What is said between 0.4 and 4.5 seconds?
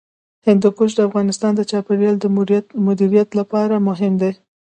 هندوکش د افغانستان د چاپیریال د مدیریت لپاره مهم دي.